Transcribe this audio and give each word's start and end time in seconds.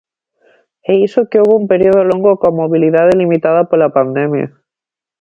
E 0.91 0.93
iso 1.07 1.27
que 1.29 1.41
houbo 1.41 1.53
un 1.61 1.65
período 1.71 2.01
longo 2.11 2.31
coa 2.39 2.57
mobilidade 2.61 3.19
limitada 3.21 3.67
pola 3.69 3.93
pandemia. 3.97 4.47